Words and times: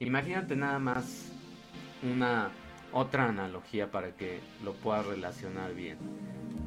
Imagínate 0.00 0.56
nada 0.56 0.80
más 0.80 1.30
una 2.02 2.50
otra 2.92 3.28
analogía 3.28 3.92
para 3.92 4.16
que 4.16 4.40
lo 4.64 4.72
puedas 4.72 5.06
relacionar 5.06 5.72
bien. 5.72 5.98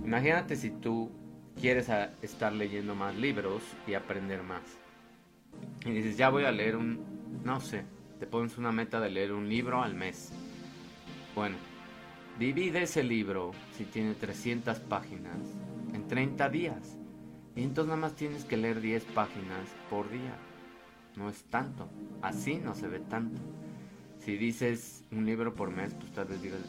Imagínate 0.05 0.55
si 0.55 0.71
tú 0.71 1.11
quieres 1.59 1.89
estar 2.21 2.53
leyendo 2.53 2.95
más 2.95 3.15
libros 3.15 3.63
y 3.85 3.95
aprender 3.95 4.43
más. 4.43 4.61
Y 5.85 5.91
dices, 5.91 6.15
ya 6.15 6.29
voy 6.29 6.45
a 6.45 6.51
leer 6.51 6.77
un, 6.77 7.41
no 7.43 7.59
sé, 7.59 7.83
te 8.17 8.27
pones 8.27 8.57
una 8.57 8.71
meta 8.71 9.01
de 9.01 9.09
leer 9.09 9.33
un 9.33 9.49
libro 9.49 9.83
al 9.83 9.93
mes. 9.93 10.31
Bueno, 11.35 11.57
divide 12.39 12.83
ese 12.83 13.03
libro, 13.03 13.51
si 13.73 13.83
tiene 13.83 14.13
300 14.13 14.79
páginas, 14.79 15.37
en 15.93 16.07
30 16.07 16.47
días. 16.47 16.97
Y 17.57 17.63
entonces 17.63 17.89
nada 17.89 17.99
más 17.99 18.15
tienes 18.15 18.45
que 18.45 18.55
leer 18.55 18.79
10 18.79 19.03
páginas 19.05 19.67
por 19.89 20.09
día. 20.09 20.46
No 21.17 21.29
es 21.29 21.43
tanto. 21.45 21.89
Así 22.21 22.55
no 22.55 22.75
se 22.75 22.87
ve 22.87 22.99
tanto. 22.99 23.41
Si 24.19 24.37
dices 24.37 25.03
un 25.11 25.25
libro 25.25 25.53
por 25.53 25.71
mes, 25.71 25.93
pues 25.95 26.11
tal 26.13 26.25
vez 26.25 26.41
digas, 26.41 26.59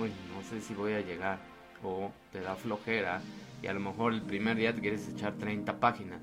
uy, 0.00 0.10
no 0.34 0.42
sé 0.48 0.60
si 0.60 0.74
voy 0.74 0.92
a 0.92 1.00
llegar. 1.00 1.40
O 1.82 2.10
te 2.32 2.40
da 2.40 2.54
flojera 2.56 3.20
y 3.62 3.66
a 3.66 3.72
lo 3.72 3.80
mejor 3.80 4.12
el 4.12 4.22
primer 4.22 4.56
día 4.56 4.74
te 4.74 4.80
quieres 4.80 5.08
echar 5.08 5.34
30 5.34 5.78
páginas. 5.80 6.20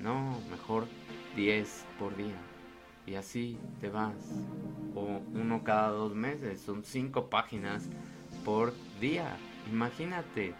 No, 0.00 0.38
mejor 0.50 0.86
10 1.36 1.84
por 1.98 2.16
día. 2.16 2.36
Y 3.06 3.14
así 3.14 3.58
te 3.80 3.88
vas. 3.88 4.14
O 4.94 5.20
uno 5.34 5.64
cada 5.64 5.88
dos 5.88 6.14
meses. 6.14 6.60
Son 6.60 6.84
5 6.84 7.28
páginas 7.28 7.88
por 8.44 8.72
día. 9.00 9.36
Imagínate, 9.70 10.54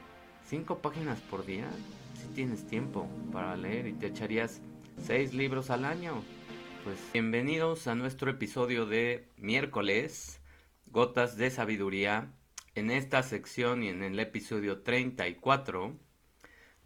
5 0.46 0.78
páginas 0.78 1.20
por 1.20 1.46
día. 1.46 1.68
Si 2.14 2.26
tienes 2.34 2.66
tiempo 2.66 3.06
para 3.32 3.56
leer 3.56 3.86
y 3.86 3.92
te 3.92 4.08
echarías 4.08 4.60
6 5.04 5.34
libros 5.34 5.70
al 5.70 5.84
año. 5.84 6.22
Pues 6.84 6.98
bienvenidos 7.12 7.86
a 7.88 7.94
nuestro 7.94 8.30
episodio 8.30 8.86
de 8.86 9.28
miércoles, 9.36 10.40
Gotas 10.86 11.36
de 11.36 11.50
Sabiduría. 11.50 12.32
En 12.74 12.90
esta 12.90 13.22
sección 13.22 13.82
y 13.82 13.88
en 13.88 14.02
el 14.02 14.18
episodio 14.20 14.82
34 14.82 15.98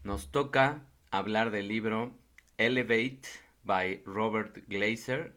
nos 0.02 0.30
toca 0.30 0.86
hablar 1.10 1.50
del 1.50 1.68
libro 1.68 2.12
Elevate 2.56 3.22
by 3.64 4.02
Robert 4.06 4.64
Glazer 4.66 5.36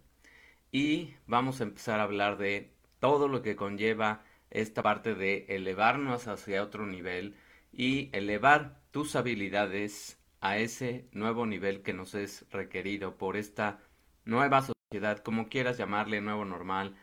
y 0.71 1.13
vamos 1.27 1.59
a 1.59 1.63
empezar 1.63 1.99
a 1.99 2.03
hablar 2.03 2.37
de 2.37 2.71
todo 2.99 3.27
lo 3.27 3.41
que 3.41 3.55
conlleva 3.55 4.23
esta 4.51 4.81
parte 4.81 5.15
de 5.15 5.45
elevarnos 5.49 6.27
hacia 6.27 6.63
otro 6.63 6.85
nivel 6.87 7.35
y 7.73 8.09
elevar 8.13 8.79
tus 8.91 9.15
habilidades 9.15 10.17
a 10.39 10.57
ese 10.57 11.07
nuevo 11.11 11.45
nivel 11.45 11.81
que 11.81 11.93
nos 11.93 12.15
es 12.15 12.45
requerido 12.51 13.17
por 13.17 13.35
esta 13.35 13.79
nueva 14.25 14.61
sociedad, 14.61 15.19
como 15.19 15.49
quieras 15.49 15.77
llamarle, 15.77 16.21
nuevo 16.21 16.45
normal, 16.45 16.95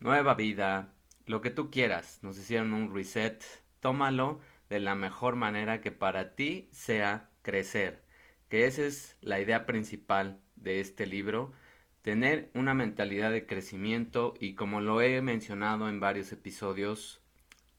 nueva 0.00 0.34
vida, 0.34 0.92
lo 1.26 1.40
que 1.40 1.50
tú 1.50 1.70
quieras. 1.70 2.18
Nos 2.22 2.38
hicieron 2.38 2.72
un 2.72 2.94
reset, 2.94 3.42
tómalo 3.80 4.40
de 4.68 4.80
la 4.80 4.94
mejor 4.94 5.36
manera 5.36 5.80
que 5.80 5.92
para 5.92 6.34
ti 6.34 6.68
sea 6.72 7.30
crecer. 7.42 8.02
Que 8.48 8.66
esa 8.66 8.82
es 8.82 9.16
la 9.20 9.40
idea 9.40 9.66
principal 9.66 10.40
de 10.56 10.80
este 10.80 11.06
libro, 11.06 11.52
tener 12.02 12.50
una 12.54 12.74
mentalidad 12.74 13.30
de 13.30 13.46
crecimiento 13.46 14.34
y 14.38 14.54
como 14.54 14.80
lo 14.80 15.00
he 15.00 15.22
mencionado 15.22 15.88
en 15.88 16.00
varios 16.00 16.32
episodios, 16.32 17.20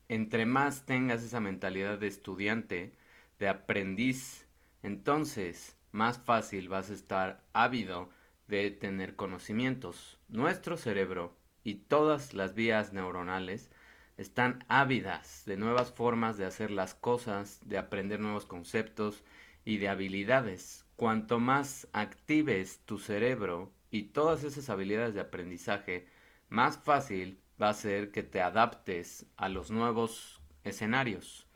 entre 0.10 0.46
más 0.46 0.86
tengas 0.86 1.24
esa 1.24 1.40
mentalidad 1.40 1.98
de 1.98 2.08
estudiante, 2.08 2.94
de 3.40 3.48
aprendiz, 3.48 4.48
entonces 4.84 5.78
más 5.92 6.20
fácil 6.20 6.70
vas 6.70 6.90
a 6.90 6.94
estar 6.94 7.44
ávido 7.54 8.10
de 8.48 8.72
tener 8.72 9.16
conocimientos. 9.16 10.20
Nuestro 10.28 10.78
cerebro 10.78 11.36
y 11.64 11.76
todas 11.76 12.34
las 12.34 12.54
vías 12.54 12.94
neuronales 12.94 13.72
están 14.18 14.64
ávidas 14.70 15.44
de 15.46 15.58
nuevas 15.58 15.92
formas 15.92 16.38
de 16.38 16.46
hacer 16.46 16.72
las 16.72 16.96
cosas, 16.96 17.60
de 17.66 17.78
aprender 17.78 18.20
nuevos 18.20 18.46
conceptos 18.46 19.24
y 19.66 19.78
de 19.78 19.90
habilidades. 19.90 20.86
Cuanto 20.96 21.40
más 21.40 21.88
actives 21.92 22.80
tu 22.86 22.98
cerebro 23.00 23.74
y 23.92 24.04
todas 24.04 24.44
esas 24.44 24.70
habilidades 24.70 25.14
de 25.14 25.22
aprendizaje, 25.22 26.08
más 26.50 26.78
fácil 26.78 27.42
va 27.62 27.70
a 27.70 27.74
ser 27.74 28.12
que 28.12 28.24
te 28.24 28.42
adaptes 28.42 29.26
a 29.36 29.50
los 29.50 29.72
nuevos 29.72 30.42
escenarios, 30.64 31.48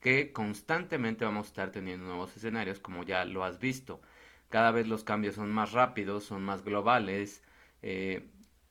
que 0.00 0.32
constantemente 0.32 1.24
vamos 1.24 1.46
a 1.46 1.48
estar 1.48 1.70
teniendo 1.72 2.06
nuevos 2.06 2.36
escenarios 2.36 2.78
como 2.78 3.02
ya 3.04 3.24
lo 3.24 3.44
has 3.44 3.58
visto. 3.58 4.00
Cada 4.48 4.70
vez 4.70 4.86
los 4.88 5.04
cambios 5.04 5.34
son 5.36 5.52
más 5.52 5.72
rápidos, 5.72 6.24
son 6.24 6.42
más 6.42 6.64
globales, 6.64 7.42
eh, 7.82 8.30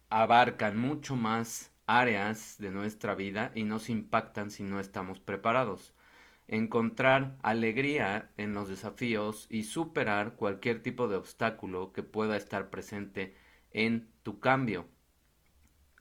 abarcan 0.10 0.78
mucho 0.78 1.16
más 1.16 1.72
áreas 1.86 2.58
de 2.60 2.72
nuestra 2.72 3.16
vida 3.16 3.52
y 3.56 3.64
nos 3.64 3.90
impactan 3.90 4.52
si 4.52 4.64
no 4.64 4.80
estamos 4.80 5.20
preparados. 5.20 5.94
Encontrar 6.48 7.38
alegría 7.42 8.32
en 8.38 8.54
los 8.54 8.70
desafíos 8.70 9.48
y 9.50 9.64
superar 9.64 10.36
cualquier 10.36 10.82
tipo 10.84 11.08
de 11.08 11.16
obstáculo 11.16 11.94
que 11.94 12.04
pueda 12.04 12.38
estar 12.38 12.70
presente 12.70 13.36
en 13.72 14.10
tu 14.24 14.40
cambio. 14.40 14.88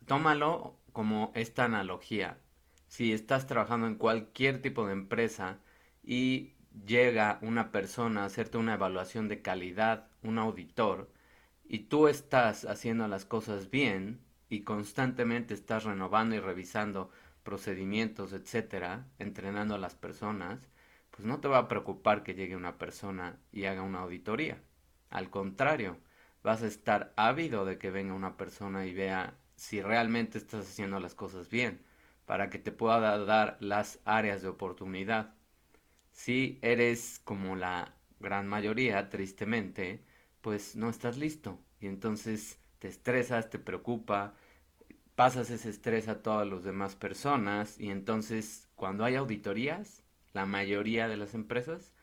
Tómalo 0.07 0.79
como 0.93 1.33
esta 1.35 1.65
analogía. 1.65 2.39
Si 2.89 3.13
estás 3.13 3.47
trabajando 3.47 3.87
en 3.87 3.95
cualquier 3.95 4.61
tipo 4.61 4.87
de 4.87 4.93
empresa 4.93 5.61
y 6.03 6.55
llega 6.87 7.39
una 7.43 7.71
persona 7.71 8.23
a 8.23 8.27
hacerte 8.27 8.59
una 8.59 8.75
evaluación 8.75 9.29
de 9.29 9.43
calidad, 9.43 10.09
un 10.23 10.39
auditor, 10.39 11.11
y 11.65 11.81
tú 11.81 12.09
estás 12.09 12.65
haciendo 12.65 13.09
las 13.09 13.25
cosas 13.25 13.71
bien 13.71 14.21
y 14.49 14.63
constantemente 14.63 15.55
estás 15.55 15.85
renovando 15.85 16.35
y 16.35 16.41
revisando 16.41 17.11
procedimientos, 17.43 18.33
etcétera, 18.33 19.07
entrenando 19.19 19.75
a 19.75 19.79
las 19.79 19.95
personas, 19.95 20.69
pues 21.11 21.27
no 21.27 21.41
te 21.41 21.49
va 21.49 21.59
a 21.59 21.69
preocupar 21.69 22.23
que 22.23 22.35
llegue 22.35 22.57
una 22.57 22.79
persona 22.79 23.39
y 23.53 23.65
haga 23.65 23.83
una 23.83 24.01
auditoría. 24.01 24.63
Al 25.11 25.31
contrario, 25.31 25.99
vas 26.43 26.63
a 26.63 26.67
estar 26.67 27.13
ávido 27.17 27.65
de 27.65 27.79
que 27.79 27.91
venga 27.91 28.15
una 28.15 28.37
persona 28.37 28.87
y 28.87 28.95
vea 28.95 29.35
si 29.57 29.83
realmente 29.83 30.39
estás 30.39 30.67
haciendo 30.69 31.01
las 31.01 31.15
cosas 31.15 31.49
bien, 31.51 31.83
para 32.27 32.51
que 32.51 32.59
te 32.59 32.73
pueda 32.73 33.19
dar 33.19 33.57
las 33.61 34.01
áreas 34.05 34.43
de 34.43 34.49
oportunidad 34.49 35.35
si 36.13 36.59
eres 36.63 37.21
como 37.25 37.57
la 37.57 37.95
gran 38.21 38.49
mayoría, 38.49 39.11
tristemente, 39.11 40.05
pues 40.41 40.77
no 40.77 40.91
estás 40.91 41.19
listo. 41.19 41.61
Y 41.81 41.87
entonces 41.89 42.61
te 42.79 42.89
estresas, 42.89 43.51
te 43.51 43.59
preocupa, 43.59 44.35
pasas 45.15 45.51
ese 45.51 45.71
estrés 45.71 46.09
a 46.09 46.23
todas 46.23 46.47
las 46.49 46.65
demás 46.65 46.97
personas 46.97 47.79
y 47.79 47.91
entonces 47.91 48.69
cuando 48.75 49.05
hay 49.05 49.17
auditorías, 49.17 50.03
la 50.33 50.47
mayoría 50.47 51.09
de 51.09 51.17
las 51.17 51.35
empresas 51.35 51.95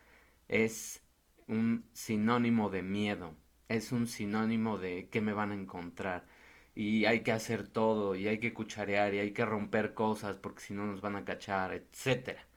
es 0.48 1.04
un 1.48 1.86
sinónimo 1.94 2.70
de 2.70 2.84
miedo, 2.84 3.36
es 3.70 3.92
un 3.92 4.08
sinónimo 4.08 4.78
de 4.78 5.10
qué 5.10 5.22
me 5.22 5.34
van 5.34 5.52
a 5.52 5.56
encontrar 5.56 6.28
y 6.76 7.06
hay 7.06 7.22
que 7.24 7.32
hacer 7.32 7.68
todo 7.68 8.16
y 8.16 8.28
hay 8.28 8.40
que 8.40 8.54
cucharear 8.54 9.14
y 9.14 9.20
hay 9.20 9.34
que 9.34 9.46
romper 9.46 9.94
cosas 9.94 10.38
porque 10.38 10.62
si 10.62 10.74
no 10.74 10.86
nos 10.86 11.02
van 11.02 11.16
a 11.16 11.26
cachar, 11.26 11.74
etcétera. 11.74 12.48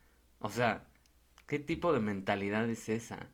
O 0.41 0.51
sea, 0.51 0.87
¿Qué 1.53 1.59
tipo 1.59 1.93
de 1.93 2.01
mentalidad 2.01 2.67
es 2.71 2.89
esa? 2.89 3.29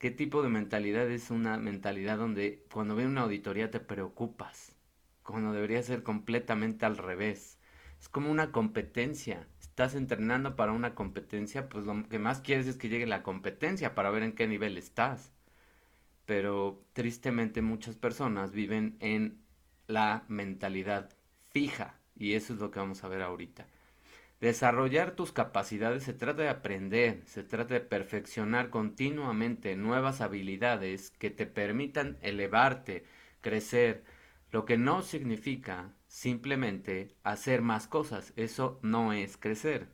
¿Qué 0.00 0.10
tipo 0.10 0.42
de 0.42 0.48
mentalidad 0.48 1.08
es 1.08 1.30
una 1.30 1.58
mentalidad 1.58 2.18
donde 2.18 2.66
cuando 2.72 2.96
viene 2.96 3.12
una 3.12 3.20
auditoría 3.20 3.70
te 3.70 3.78
preocupas? 3.78 4.74
Cuando 5.22 5.52
debería 5.52 5.80
ser 5.84 6.02
completamente 6.02 6.86
al 6.86 6.96
revés. 6.96 7.60
Es 8.00 8.08
como 8.08 8.32
una 8.32 8.50
competencia. 8.50 9.46
Estás 9.60 9.94
entrenando 9.94 10.56
para 10.56 10.72
una 10.72 10.96
competencia, 10.96 11.68
pues 11.68 11.84
lo 11.84 12.02
que 12.08 12.18
más 12.18 12.40
quieres 12.40 12.66
es 12.66 12.76
que 12.76 12.88
llegue 12.88 13.06
la 13.06 13.22
competencia 13.22 13.94
para 13.94 14.10
ver 14.10 14.24
en 14.24 14.32
qué 14.32 14.48
nivel 14.48 14.76
estás. 14.76 15.30
Pero 16.26 16.84
tristemente 16.94 17.62
muchas 17.62 17.94
personas 17.94 18.50
viven 18.50 18.96
en 18.98 19.40
la 19.86 20.24
mentalidad 20.26 21.10
fija 21.50 22.00
y 22.16 22.32
eso 22.32 22.54
es 22.54 22.58
lo 22.58 22.72
que 22.72 22.80
vamos 22.80 23.04
a 23.04 23.08
ver 23.08 23.22
ahorita. 23.22 23.68
Desarrollar 24.42 25.12
tus 25.12 25.30
capacidades 25.30 26.02
se 26.02 26.14
trata 26.14 26.42
de 26.42 26.48
aprender, 26.48 27.22
se 27.26 27.44
trata 27.44 27.74
de 27.74 27.80
perfeccionar 27.80 28.70
continuamente 28.70 29.76
nuevas 29.76 30.20
habilidades 30.20 31.12
que 31.12 31.30
te 31.30 31.46
permitan 31.46 32.18
elevarte, 32.22 33.04
crecer, 33.40 34.02
lo 34.50 34.64
que 34.64 34.76
no 34.78 35.02
significa 35.02 35.94
simplemente 36.08 37.14
hacer 37.22 37.62
más 37.62 37.86
cosas, 37.86 38.32
eso 38.34 38.80
no 38.82 39.12
es 39.12 39.36
crecer. 39.36 39.86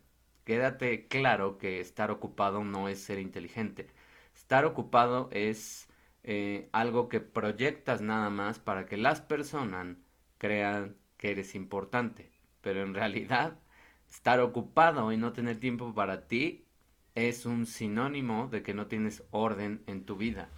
Quédate 0.45 1.07
claro 1.07 1.59
que 1.59 1.79
estar 1.79 2.09
ocupado 2.09 2.63
no 2.63 2.89
es 2.89 2.99
ser 2.99 3.19
inteligente. 3.19 3.91
Estar 4.33 4.65
ocupado 4.65 5.29
es 5.31 5.87
eh, 6.23 6.69
algo 6.71 7.07
que 7.07 7.19
proyectas 7.19 8.01
nada 8.01 8.31
más 8.31 8.57
para 8.57 8.87
que 8.87 8.97
las 8.97 9.21
personas 9.21 9.95
crean 10.39 10.97
que 11.17 11.29
eres 11.29 11.53
importante, 11.53 12.31
pero 12.61 12.81
en 12.81 12.95
realidad 12.95 13.59
estar 14.09 14.39
ocupado 14.39 15.11
y 15.11 15.17
no 15.17 15.33
tener 15.33 15.59
tiempo 15.59 15.93
para 15.93 16.27
ti 16.27 16.65
es 17.15 17.45
un 17.45 17.65
sinónimo 17.65 18.47
de 18.47 18.63
que 18.63 18.73
no 18.73 18.87
tienes 18.87 19.23
orden 19.31 19.83
en 19.87 20.05
tu 20.05 20.15
vida. 20.17 20.49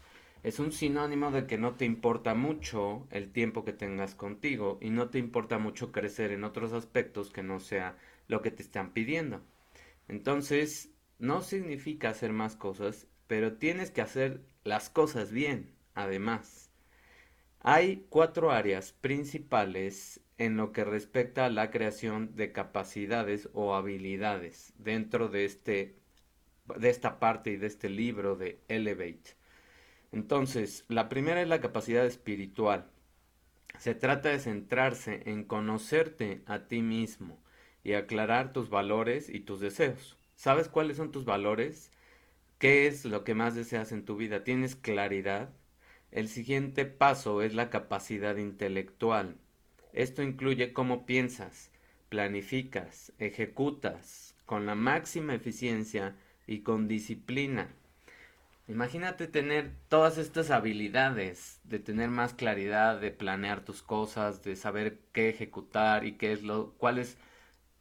es 0.44 0.60
un 0.60 0.72
sinónimo 0.72 1.32
de 1.32 1.46
que 1.46 1.58
no 1.58 1.76
te 1.76 1.86
importa 1.86 2.34
mucho 2.36 3.08
el 3.12 3.32
tiempo 3.32 3.64
que 3.64 3.74
tengas 3.74 4.16
contigo 4.16 4.80
y 4.82 4.90
no 4.90 5.10
te 5.10 5.20
importa 5.20 5.60
mucho 5.60 5.92
crecer 5.92 6.32
en 6.32 6.44
otros 6.44 6.74
aspectos 6.74 7.32
que 7.32 7.44
no 7.44 7.60
sea 7.60 7.98
lo 8.28 8.42
que 8.42 8.52
te 8.52 8.64
están 8.64 8.92
pidiendo. 8.92 9.42
Entonces, 10.08 10.92
no 11.20 11.42
significa 11.42 12.10
hacer 12.10 12.34
más 12.34 12.56
cosas, 12.56 13.08
pero 13.28 13.54
tienes 13.58 13.92
que 13.92 14.02
hacer 14.02 14.42
las 14.64 14.90
cosas 14.90 15.32
bien, 15.32 15.76
además. 15.94 16.72
Hay 17.60 18.06
cuatro 18.10 18.52
áreas 18.52 18.92
principales 18.94 20.21
en 20.42 20.58
lo 20.58 20.72
que 20.72 20.84
respecta 20.84 21.46
a 21.46 21.52
la 21.52 21.70
creación 21.70 22.36
de 22.36 22.52
capacidades 22.52 23.50
o 23.54 23.76
habilidades 23.76 24.74
dentro 24.80 25.28
de, 25.30 25.46
este, 25.46 26.00
de 26.78 26.90
esta 26.90 27.20
parte 27.20 27.52
y 27.52 27.58
de 27.58 27.68
este 27.68 27.90
libro 27.90 28.36
de 28.36 28.60
Elevate. 28.68 29.36
Entonces, 30.12 30.84
la 30.88 31.10
primera 31.10 31.44
es 31.44 31.48
la 31.48 31.62
capacidad 31.62 32.08
espiritual. 32.08 32.90
Se 33.78 33.94
trata 33.94 34.30
de 34.30 34.40
centrarse 34.40 35.22
en 35.28 35.44
conocerte 35.44 36.42
a 36.48 36.68
ti 36.68 36.82
mismo 36.82 37.40
y 37.84 37.94
aclarar 37.94 38.52
tus 38.52 38.72
valores 38.72 39.30
y 39.30 39.42
tus 39.42 39.60
deseos. 39.60 40.18
¿Sabes 40.36 40.70
cuáles 40.70 40.98
son 40.98 41.12
tus 41.12 41.24
valores? 41.24 41.92
¿Qué 42.58 42.88
es 42.88 43.06
lo 43.06 43.24
que 43.24 43.36
más 43.36 43.54
deseas 43.54 43.92
en 43.92 44.06
tu 44.06 44.16
vida? 44.16 44.44
¿Tienes 44.44 44.76
claridad? 44.76 45.54
El 46.10 46.28
siguiente 46.30 46.86
paso 46.86 47.44
es 47.44 47.54
la 47.54 47.70
capacidad 47.70 48.38
intelectual. 48.38 49.38
Esto 49.94 50.24
incluye 50.24 50.74
cómo 50.74 51.06
piensas, 51.06 51.72
planificas, 52.10 53.14
ejecutas 53.20 54.36
con 54.46 54.66
la 54.66 54.76
máxima 54.76 55.34
eficiencia 55.34 56.16
y 56.48 56.60
con 56.60 56.88
disciplina. 56.88 57.70
Imagínate 58.68 59.28
tener 59.28 59.72
todas 59.90 60.18
estas 60.18 60.50
habilidades, 60.50 61.60
de 61.64 61.80
tener 61.80 62.10
más 62.10 62.34
claridad, 62.34 63.02
de 63.02 63.12
planear 63.12 63.66
tus 63.66 63.82
cosas, 63.82 64.44
de 64.44 64.56
saber 64.56 65.00
qué 65.12 65.30
ejecutar 65.30 66.06
y 66.06 66.14
qué 66.14 66.32
es 66.32 66.44
lo, 66.44 66.74
cuáles 66.78 67.18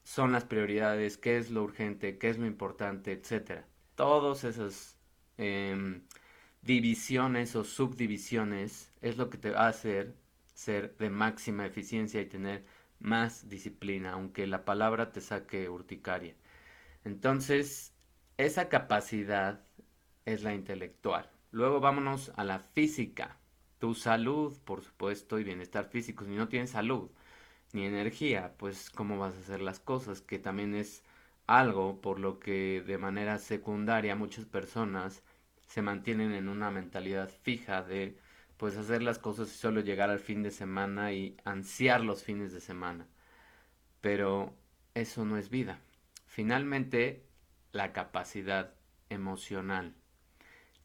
son 0.02 0.32
las 0.32 0.44
prioridades, 0.44 1.16
qué 1.16 1.36
es 1.36 1.50
lo 1.50 1.62
urgente, 1.62 2.18
qué 2.18 2.30
es 2.30 2.38
lo 2.38 2.46
importante, 2.46 3.12
etcétera. 3.12 3.66
Todas 3.94 4.44
esas 4.44 4.96
em, 5.38 6.02
divisiones 6.62 7.54
o 7.56 7.64
subdivisiones 7.64 8.90
es 9.00 9.16
lo 9.16 9.30
que 9.30 9.38
te 9.38 9.50
va 9.50 9.66
a 9.66 9.68
hacer 9.68 10.14
ser 10.60 10.94
de 10.98 11.08
máxima 11.08 11.64
eficiencia 11.64 12.20
y 12.20 12.26
tener 12.26 12.66
más 12.98 13.48
disciplina, 13.48 14.12
aunque 14.12 14.46
la 14.46 14.64
palabra 14.66 15.10
te 15.10 15.22
saque 15.22 15.70
urticaria. 15.70 16.34
Entonces, 17.04 17.94
esa 18.36 18.68
capacidad 18.68 19.64
es 20.26 20.42
la 20.42 20.54
intelectual. 20.54 21.30
Luego 21.50 21.80
vámonos 21.80 22.32
a 22.36 22.44
la 22.44 22.58
física. 22.58 23.38
Tu 23.78 23.94
salud, 23.94 24.58
por 24.66 24.82
supuesto, 24.82 25.38
y 25.38 25.44
bienestar 25.44 25.86
físico. 25.88 26.24
Si 26.26 26.32
no 26.32 26.48
tienes 26.48 26.70
salud 26.70 27.10
ni 27.72 27.86
energía, 27.86 28.54
pues 28.58 28.90
cómo 28.90 29.18
vas 29.18 29.34
a 29.36 29.40
hacer 29.40 29.62
las 29.62 29.80
cosas, 29.80 30.20
que 30.20 30.38
también 30.38 30.74
es 30.74 31.02
algo 31.46 32.02
por 32.02 32.20
lo 32.20 32.38
que 32.38 32.82
de 32.86 32.98
manera 32.98 33.38
secundaria 33.38 34.14
muchas 34.14 34.44
personas 34.44 35.22
se 35.66 35.80
mantienen 35.82 36.32
en 36.34 36.48
una 36.48 36.70
mentalidad 36.70 37.30
fija 37.42 37.82
de 37.82 38.18
pues 38.60 38.76
hacer 38.76 39.02
las 39.02 39.18
cosas 39.18 39.48
y 39.48 39.56
solo 39.56 39.80
llegar 39.80 40.10
al 40.10 40.20
fin 40.20 40.42
de 40.42 40.52
semana 40.52 41.12
y 41.12 41.36
ansiar 41.44 42.02
los 42.02 42.22
fines 42.22 42.52
de 42.52 42.60
semana. 42.60 43.08
Pero 44.02 44.54
eso 44.94 45.24
no 45.24 45.38
es 45.38 45.48
vida. 45.50 45.80
Finalmente, 46.26 47.24
la 47.72 47.92
capacidad 47.92 48.74
emocional 49.08 49.94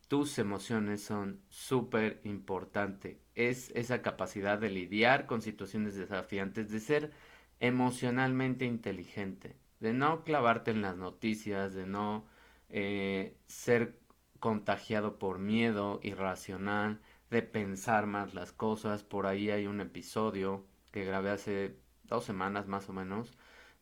tus 0.08 0.38
emociones 0.40 1.04
son 1.04 1.42
súper 1.50 2.22
importante. 2.24 3.20
Es 3.34 3.72
esa 3.76 4.02
capacidad 4.02 4.60
de 4.60 4.70
lidiar 4.70 5.26
con 5.26 5.42
situaciones 5.42 5.96
desafiantes, 5.96 6.70
de 6.70 6.80
ser 6.80 7.12
emocionalmente 7.60 8.66
inteligente, 8.66 9.56
de 9.80 9.94
no 9.94 10.24
clavarte 10.24 10.72
en 10.72 10.82
las 10.82 10.98
noticias, 10.98 11.74
de 11.74 11.88
no 11.88 12.26
eh, 12.70 13.38
ser 13.48 14.00
contagiado 14.40 15.18
por 15.18 15.40
miedo 15.40 16.00
irracional, 16.04 17.02
de 17.36 17.42
pensar 17.42 18.06
más 18.06 18.34
las 18.34 18.54
cosas. 18.54 19.04
Por 19.04 19.28
ahí 19.28 19.50
hay 19.52 19.68
un 19.68 19.82
episodio 19.82 20.66
que 20.94 21.04
grabé 21.04 21.32
hace 21.32 21.78
dos 22.06 22.24
semanas 22.24 22.68
más 22.68 22.88
o 22.88 22.94
menos 22.94 23.34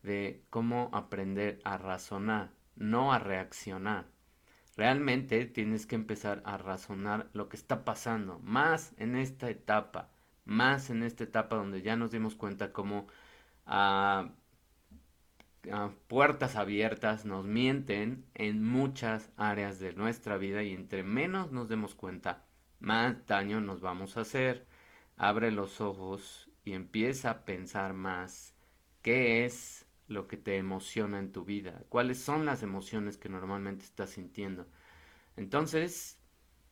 de 0.02 0.42
cómo 0.50 0.90
aprender 0.92 1.60
a 1.62 1.78
razonar, 1.78 2.50
no 2.74 3.12
a 3.12 3.20
reaccionar. 3.20 4.06
Realmente 4.76 5.44
tienes 5.46 5.86
que 5.86 5.94
empezar 5.94 6.42
a 6.44 6.56
razonar 6.56 7.30
lo 7.32 7.48
que 7.48 7.56
está 7.56 7.84
pasando, 7.84 8.40
más 8.40 8.92
en 8.96 9.14
esta 9.14 9.48
etapa, 9.48 10.10
más 10.44 10.90
en 10.90 11.04
esta 11.04 11.22
etapa 11.22 11.54
donde 11.54 11.80
ya 11.80 11.94
nos 11.94 12.10
dimos 12.10 12.34
cuenta 12.34 12.72
cómo 12.72 13.06
a, 13.66 14.30
puertas 16.08 16.56
abiertas 16.56 17.24
nos 17.24 17.44
mienten 17.44 18.26
en 18.34 18.64
muchas 18.64 19.30
áreas 19.36 19.78
de 19.78 19.92
nuestra 19.92 20.38
vida 20.38 20.64
y 20.64 20.72
entre 20.72 21.04
menos 21.04 21.52
nos 21.52 21.68
demos 21.68 21.94
cuenta, 21.94 22.44
más 22.84 23.26
daño 23.26 23.60
nos 23.60 23.80
vamos 23.80 24.16
a 24.16 24.20
hacer. 24.20 24.66
Abre 25.16 25.50
los 25.50 25.80
ojos 25.80 26.50
y 26.64 26.72
empieza 26.72 27.30
a 27.30 27.44
pensar 27.44 27.94
más 27.94 28.54
qué 29.02 29.44
es 29.44 29.86
lo 30.06 30.28
que 30.28 30.36
te 30.36 30.56
emociona 30.58 31.18
en 31.18 31.32
tu 31.32 31.44
vida, 31.44 31.82
cuáles 31.88 32.18
son 32.18 32.44
las 32.44 32.62
emociones 32.62 33.16
que 33.16 33.28
normalmente 33.28 33.84
estás 33.84 34.10
sintiendo. 34.10 34.66
Entonces, 35.36 36.18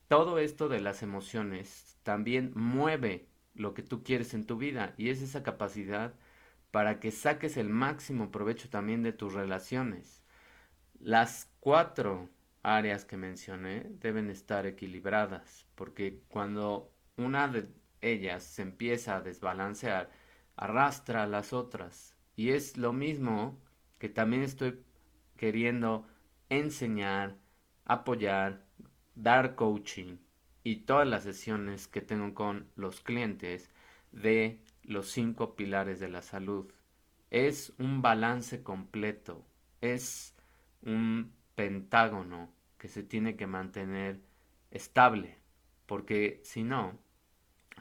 todo 0.07 0.37
esto 0.37 0.69
de 0.69 0.81
las 0.81 1.03
emociones 1.03 1.97
también 2.03 2.51
mueve 2.55 3.27
lo 3.55 3.73
que 3.73 3.83
tú 3.83 4.03
quieres 4.03 4.33
en 4.33 4.45
tu 4.45 4.57
vida 4.57 4.93
y 4.97 5.09
es 5.09 5.21
esa 5.21 5.43
capacidad 5.43 6.13
para 6.71 6.99
que 6.99 7.11
saques 7.11 7.57
el 7.57 7.69
máximo 7.69 8.31
provecho 8.31 8.69
también 8.69 9.03
de 9.03 9.13
tus 9.13 9.33
relaciones. 9.33 10.23
Las 10.99 11.51
cuatro 11.59 12.29
áreas 12.63 13.05
que 13.05 13.17
mencioné 13.17 13.85
deben 13.99 14.29
estar 14.29 14.65
equilibradas 14.65 15.67
porque 15.75 16.21
cuando 16.29 16.91
una 17.17 17.47
de 17.47 17.67
ellas 18.01 18.43
se 18.43 18.61
empieza 18.61 19.17
a 19.17 19.21
desbalancear, 19.21 20.09
arrastra 20.55 21.23
a 21.23 21.27
las 21.27 21.53
otras 21.53 22.15
y 22.35 22.49
es 22.49 22.77
lo 22.77 22.93
mismo 22.93 23.59
que 23.99 24.09
también 24.09 24.43
estoy 24.43 24.83
queriendo 25.37 26.07
enseñar, 26.49 27.37
apoyar, 27.85 28.65
dar 29.15 29.55
coaching 29.55 30.17
y 30.63 30.77
todas 30.77 31.07
las 31.07 31.23
sesiones 31.23 31.87
que 31.87 32.01
tengo 32.01 32.33
con 32.33 32.69
los 32.75 33.01
clientes 33.01 33.69
de 34.11 34.61
los 34.83 35.09
cinco 35.11 35.55
pilares 35.55 35.99
de 35.99 36.09
la 36.09 36.21
salud. 36.21 36.71
Es 37.29 37.73
un 37.77 38.01
balance 38.01 38.63
completo, 38.63 39.45
es 39.81 40.35
un 40.81 41.33
pentágono 41.55 42.49
que 42.77 42.87
se 42.87 43.03
tiene 43.03 43.35
que 43.35 43.47
mantener 43.47 44.21
estable, 44.71 45.37
porque 45.85 46.41
si 46.43 46.63
no, 46.63 46.99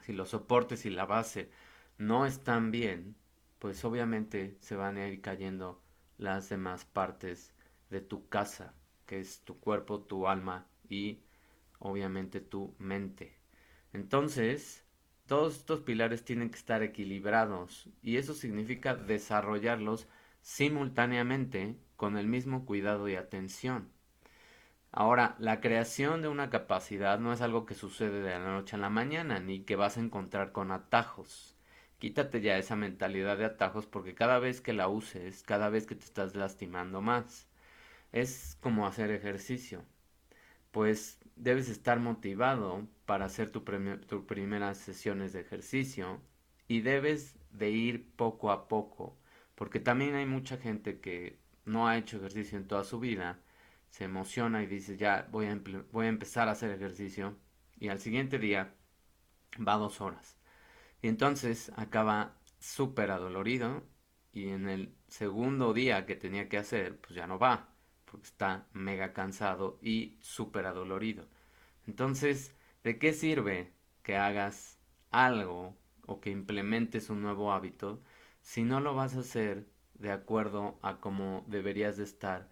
si 0.03 0.13
los 0.13 0.31
soportes 0.31 0.87
y 0.87 0.91
la 0.91 1.07
base 1.07 1.51
no 1.99 2.27
están 2.27 2.71
bien, 2.71 3.17
pues 3.59 3.85
obviamente 3.85 4.57
se 4.61 4.77
van 4.77 4.97
a 4.97 5.09
ir 5.09 5.21
cayendo 5.21 5.83
las 6.19 6.49
demás 6.49 6.85
partes 6.85 7.55
de 7.91 8.01
tu 8.01 8.29
casa, 8.29 8.75
que 9.07 9.21
es 9.21 9.41
tu 9.41 9.59
cuerpo, 9.61 10.01
tu 10.01 10.27
alma 10.27 10.67
y 10.89 11.21
obviamente 11.79 12.41
tu 12.41 12.75
mente. 12.79 13.37
Entonces, 13.93 14.85
todos 15.27 15.57
estos 15.57 15.81
pilares 15.81 16.25
tienen 16.25 16.51
que 16.51 16.59
estar 16.59 16.83
equilibrados 16.83 17.89
y 18.03 18.17
eso 18.17 18.35
significa 18.35 18.95
desarrollarlos 18.95 20.09
simultáneamente 20.41 21.77
con 22.03 22.19
el 22.19 22.27
mismo 22.27 22.67
cuidado 22.67 23.09
y 23.09 23.15
atención. 23.15 23.89
Ahora, 24.91 25.37
la 25.39 25.61
creación 25.61 26.21
de 26.21 26.27
una 26.27 26.51
capacidad 26.51 27.21
no 27.21 27.33
es 27.33 27.41
algo 27.43 27.65
que 27.65 27.77
sucede 27.77 28.23
de 28.23 28.31
la 28.31 28.41
noche 28.41 28.75
a 28.75 28.81
la 28.81 28.91
mañana, 28.91 29.39
ni 29.39 29.61
que 29.61 29.77
vas 29.77 29.97
a 29.97 30.01
encontrar 30.01 30.51
con 30.51 30.73
atajos. 30.73 31.57
Quítate 32.01 32.41
ya 32.41 32.59
esa 32.59 32.75
mentalidad 32.75 33.39
de 33.39 33.45
atajos 33.45 33.87
porque 33.87 34.17
cada 34.17 34.41
vez 34.41 34.61
que 34.61 34.73
la 34.73 34.89
uses, 34.89 35.45
cada 35.45 35.69
vez 35.69 35.87
que 35.87 35.95
te 35.95 36.05
estás 36.05 36.35
lastimando 36.35 37.03
más. 37.03 37.47
Es 38.11 38.59
como 38.61 38.89
hacer 38.89 39.13
ejercicio. 39.13 39.85
Pues 40.73 41.21
debes 41.37 41.69
estar 41.69 42.01
motivado 42.01 42.89
para 43.07 43.27
hacer 43.27 43.51
tus 43.53 43.63
tu 44.09 44.27
primeras 44.27 44.77
sesiones 44.79 45.33
de 45.33 45.43
ejercicio 45.43 46.21
y 46.67 46.81
debes 46.81 47.37
de 47.53 47.71
ir 47.71 48.11
poco 48.17 48.51
a 48.51 48.67
poco. 48.67 49.17
Porque 49.55 49.79
también 49.79 50.17
hay 50.17 50.27
mucha 50.27 50.57
gente 50.57 51.01
que 51.01 51.42
no 51.65 51.89
ha 51.89 51.97
hecho 51.99 52.17
ejercicio 52.19 52.59
en 52.59 52.67
toda 52.67 52.85
su 52.85 53.01
vida, 53.01 53.41
se 53.91 54.05
emociona 54.05 54.63
y 54.63 54.67
dice 54.67 54.97
ya 54.97 55.29
voy 55.31 55.47
a, 55.47 55.61
voy 55.93 56.07
a 56.07 56.09
empezar 56.09 56.49
a 56.49 56.53
hacer 56.53 56.71
ejercicio 56.71 57.37
y 57.79 57.89
al 57.89 58.01
siguiente 58.01 58.39
día 58.39 58.75
va 59.67 59.77
dos 59.77 60.01
horas 60.01 60.37
y 61.03 61.09
entonces 61.09 61.73
acaba 61.77 62.37
súper 62.61 63.11
adolorido 63.11 63.85
y 64.33 64.51
en 64.51 64.69
el 64.69 64.95
segundo 65.09 65.75
día 65.75 66.07
que 66.07 66.17
tenía 66.17 66.49
que 66.49 66.59
hacer, 66.59 66.99
pues 67.01 67.15
ya 67.15 67.27
no 67.27 67.39
va, 67.39 67.75
porque 68.07 68.27
está 68.27 68.69
mega 68.73 69.13
cansado 69.13 69.79
y 69.83 70.19
súper 70.21 70.67
adolorido. 70.67 71.29
Entonces, 71.87 72.55
¿De 72.85 72.99
qué 72.99 73.13
sirve 73.13 73.73
que 74.03 74.17
hagas 74.17 74.79
algo 75.11 75.77
o 76.07 76.21
que 76.21 76.31
implementes 76.31 77.11
un 77.11 77.23
nuevo 77.23 77.53
hábito 77.53 78.03
si 78.41 78.65
no 78.65 78.81
lo 78.81 78.95
vas 78.95 79.15
a 79.17 79.21
hacer 79.21 79.69
de 80.03 80.13
acuerdo 80.13 80.79
a 80.83 80.99
cómo 81.01 81.45
deberías 81.49 81.97
de 81.97 82.05
estar 82.05 82.49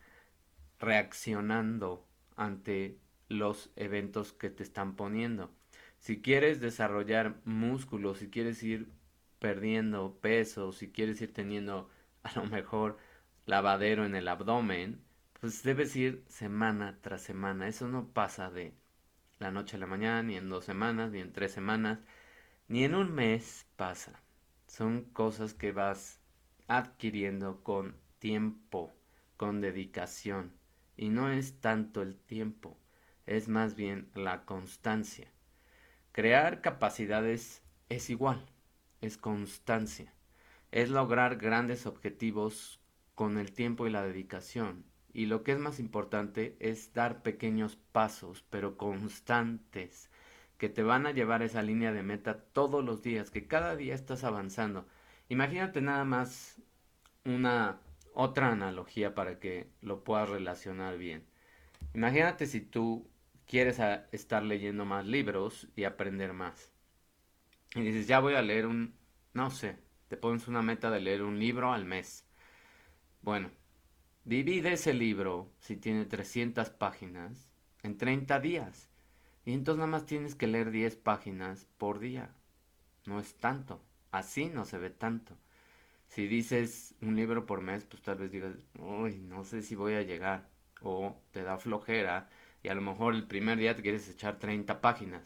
reaccionando 0.79 2.07
ante 2.37 2.99
los 3.29 3.71
eventos 3.77 4.33
que 4.33 4.51
te 4.51 4.63
están 4.63 4.97
poniendo? 4.97 5.53
Si 5.99 6.23
quieres 6.23 6.61
desarrollar 6.61 7.37
músculos, 7.45 8.19
si 8.19 8.31
quieres 8.31 8.63
ir 8.63 8.89
perdiendo 9.39 10.19
peso, 10.21 10.73
si 10.73 10.91
quieres 10.91 11.21
ir 11.21 11.33
teniendo 11.35 11.91
a 12.23 12.33
lo 12.39 12.47
mejor 12.47 12.99
lavadero 13.47 14.05
en 14.07 14.15
el 14.15 14.29
abdomen, 14.29 15.03
pues 15.41 15.63
debes 15.63 15.97
ir 15.97 16.25
semana 16.29 16.99
tras 17.03 17.23
semana. 17.23 17.69
Eso 17.69 17.89
no 17.89 18.09
pasa 18.09 18.51
de 18.51 18.75
la 19.39 19.51
noche 19.51 19.77
a 19.77 19.81
la 19.81 19.87
mañana, 19.87 20.23
ni 20.23 20.37
en 20.37 20.49
dos 20.49 20.65
semanas, 20.65 21.11
ni 21.11 21.21
en 21.21 21.33
tres 21.33 21.53
semanas, 21.53 21.99
ni 22.69 22.85
en 22.85 22.95
un 22.95 23.13
mes 23.15 23.67
pasa. 23.77 24.23
Son 24.67 25.05
cosas 25.05 25.55
que 25.55 25.73
vas 25.73 26.20
adquiriendo 26.71 27.65
con 27.65 27.97
tiempo, 28.21 28.95
con 29.37 29.61
dedicación. 29.61 30.53
Y 30.97 31.09
no 31.09 31.29
es 31.29 31.61
tanto 31.61 32.01
el 32.01 32.17
tiempo, 32.17 32.79
es 33.27 33.49
más 33.49 33.75
bien 33.75 34.09
la 34.15 34.45
constancia. 34.45 35.33
Crear 36.13 36.61
capacidades 36.61 37.65
es 37.89 38.09
igual, 38.09 38.47
es 39.01 39.17
constancia. 39.17 40.15
Es 40.71 40.91
lograr 40.91 41.39
grandes 41.39 41.87
objetivos 41.87 42.81
con 43.17 43.37
el 43.37 43.51
tiempo 43.51 43.89
y 43.89 43.91
la 43.91 44.05
dedicación. 44.05 44.85
Y 45.13 45.27
lo 45.27 45.43
que 45.43 45.51
es 45.53 45.59
más 45.59 45.81
importante 45.81 46.57
es 46.61 46.95
dar 46.95 47.25
pequeños 47.25 47.75
pasos, 47.91 48.45
pero 48.49 48.77
constantes, 48.77 50.09
que 50.57 50.69
te 50.69 50.85
van 50.85 51.07
a 51.07 51.11
llevar 51.11 51.43
a 51.43 51.47
esa 51.47 51.63
línea 51.63 51.91
de 51.93 52.05
meta 52.05 52.45
todos 52.53 52.85
los 52.85 53.03
días, 53.03 53.33
que 53.33 53.49
cada 53.49 53.75
día 53.75 53.97
estás 53.97 54.23
avanzando. 54.23 54.87
Imagínate 55.31 55.81
nada 55.81 56.05
más 56.05 56.61
una 57.25 57.81
otra 58.15 58.51
analogía 58.51 59.15
para 59.15 59.39
que 59.39 59.71
lo 59.81 60.03
puedas 60.03 60.29
relacionar 60.29 60.99
bien. 60.99 61.25
Imagínate 61.95 62.47
si 62.47 62.61
tú 62.61 63.09
quieres 63.47 63.79
estar 64.11 64.43
leyendo 64.43 64.85
más 64.85 65.07
libros 65.07 65.69
y 65.77 65.85
aprender 65.85 66.33
más. 66.33 66.73
Y 67.77 67.83
dices, 67.83 68.09
ya 68.09 68.19
voy 68.19 68.35
a 68.35 68.43
leer 68.43 68.67
un, 68.67 68.97
no 69.33 69.53
sé, 69.53 69.77
te 70.09 70.17
pones 70.17 70.49
una 70.49 70.63
meta 70.63 70.91
de 70.91 70.99
leer 70.99 71.23
un 71.23 71.39
libro 71.39 71.73
al 71.73 71.85
mes. 71.85 72.27
Bueno, 73.23 73.53
divide 74.25 74.73
ese 74.73 74.95
libro, 74.95 75.53
si 75.61 75.77
tiene 75.77 76.07
300 76.07 76.71
páginas, 76.71 77.49
en 77.85 77.97
30 77.97 78.41
días. 78.41 78.91
Y 79.45 79.53
entonces 79.53 79.79
nada 79.79 79.93
más 79.93 80.07
tienes 80.07 80.35
que 80.35 80.49
leer 80.49 80.73
10 80.73 80.97
páginas 80.97 81.69
por 81.79 82.01
día. 82.01 82.35
No 83.07 83.21
es 83.21 83.37
tanto. 83.37 83.81
Así 84.13 84.47
no 84.51 84.65
se 84.65 84.79
ve 84.79 84.91
tanto. 84.91 85.37
Si 86.09 86.27
dices 86.27 86.95
un 87.03 87.17
libro 87.17 87.47
por 87.47 87.61
mes, 87.63 87.85
pues 87.85 88.03
tal 88.03 88.19
vez 88.19 88.31
digas, 88.33 88.55
uy, 88.79 89.19
no 89.19 89.45
sé 89.45 89.63
si 89.63 89.75
voy 89.77 89.95
a 89.95 90.03
llegar. 90.03 90.49
O 90.83 91.17
te 91.33 91.43
da 91.43 91.59
flojera 91.59 92.29
y 92.63 92.69
a 92.69 92.75
lo 92.75 92.83
mejor 92.83 93.15
el 93.15 93.27
primer 93.27 93.59
día 93.59 93.77
te 93.77 93.83
quieres 93.83 94.09
echar 94.09 94.39
30 94.39 94.81
páginas. 94.81 95.23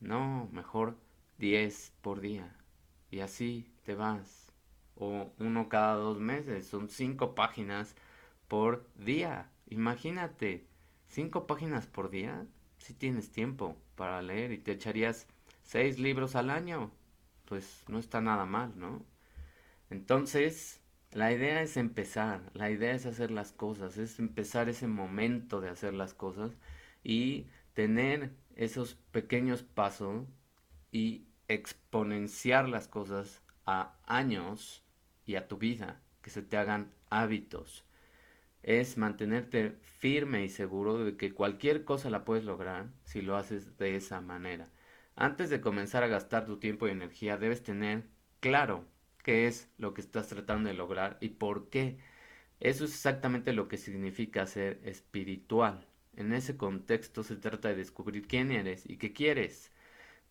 No, 0.00 0.48
mejor 0.52 0.98
10 1.38 1.92
por 2.02 2.20
día. 2.20 2.56
Y 3.10 3.20
así 3.20 3.72
te 3.84 3.94
vas 3.94 4.52
o 4.96 5.32
uno 5.38 5.68
cada 5.68 5.94
dos 5.94 6.18
meses. 6.18 6.66
Son 6.66 6.88
cinco 6.88 7.34
páginas 7.34 7.94
por 8.48 8.86
día. 8.96 9.50
Imagínate, 9.68 10.66
cinco 11.08 11.46
páginas 11.46 11.86
por 11.86 12.10
día. 12.10 12.46
Si 12.78 12.94
tienes 12.94 13.30
tiempo 13.30 13.76
para 13.96 14.22
leer 14.22 14.52
y 14.52 14.58
te 14.58 14.72
echarías 14.72 15.26
seis 15.62 15.98
libros 15.98 16.36
al 16.36 16.50
año, 16.50 16.90
pues 17.46 17.84
no 17.88 17.98
está 17.98 18.20
nada 18.20 18.44
mal, 18.46 18.78
¿no? 18.78 19.04
Entonces, 19.90 20.80
la 21.12 21.32
idea 21.32 21.62
es 21.62 21.76
empezar, 21.76 22.50
la 22.54 22.70
idea 22.70 22.92
es 22.92 23.06
hacer 23.06 23.30
las 23.30 23.52
cosas, 23.52 23.96
es 23.98 24.18
empezar 24.18 24.68
ese 24.68 24.86
momento 24.88 25.60
de 25.60 25.70
hacer 25.70 25.94
las 25.94 26.14
cosas 26.14 26.56
y 27.02 27.46
tener 27.74 28.32
esos 28.56 28.96
pequeños 29.12 29.62
pasos 29.62 30.26
y 30.92 31.26
exponenciar 31.48 32.68
las 32.68 32.88
cosas 32.88 33.42
a 33.64 33.96
años 34.04 34.82
y 35.24 35.36
a 35.36 35.48
tu 35.48 35.58
vida, 35.58 36.00
que 36.22 36.30
se 36.30 36.42
te 36.42 36.56
hagan 36.56 36.92
hábitos. 37.10 37.84
Es 38.62 38.98
mantenerte 38.98 39.78
firme 39.98 40.44
y 40.44 40.48
seguro 40.48 41.04
de 41.04 41.16
que 41.16 41.32
cualquier 41.32 41.84
cosa 41.84 42.10
la 42.10 42.24
puedes 42.24 42.44
lograr 42.44 42.88
si 43.04 43.22
lo 43.22 43.36
haces 43.36 43.76
de 43.78 43.96
esa 43.96 44.20
manera. 44.20 44.68
Antes 45.16 45.48
de 45.48 45.62
comenzar 45.62 46.02
a 46.02 46.08
gastar 46.08 46.44
tu 46.44 46.58
tiempo 46.58 46.86
y 46.86 46.90
energía, 46.90 47.38
debes 47.38 47.62
tener 47.62 48.04
claro 48.40 48.84
qué 49.24 49.46
es 49.46 49.70
lo 49.78 49.94
que 49.94 50.02
estás 50.02 50.28
tratando 50.28 50.68
de 50.68 50.74
lograr 50.74 51.16
y 51.20 51.30
por 51.30 51.70
qué. 51.70 51.98
Eso 52.60 52.84
es 52.84 52.92
exactamente 52.92 53.52
lo 53.54 53.66
que 53.68 53.78
significa 53.78 54.46
ser 54.46 54.80
espiritual. 54.84 55.86
En 56.16 56.32
ese 56.34 56.56
contexto 56.58 57.22
se 57.22 57.36
trata 57.36 57.68
de 57.68 57.76
descubrir 57.76 58.26
quién 58.28 58.50
eres 58.52 58.88
y 58.88 58.98
qué 58.98 59.12
quieres. 59.14 59.72